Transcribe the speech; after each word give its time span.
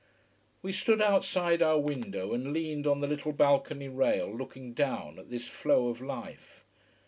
We 0.63 0.71
stood 0.73 0.99
outside 0.99 1.61
our 1.61 1.77
window, 1.77 2.33
and 2.33 2.53
leaned 2.53 2.87
on 2.87 3.01
the 3.01 3.07
little 3.07 3.33
balcony 3.33 3.87
rail 3.87 4.35
looking 4.35 4.73
down 4.73 5.19
at 5.19 5.29
this 5.29 5.47
flow 5.47 5.89
of 5.89 6.01
life. 6.01 6.65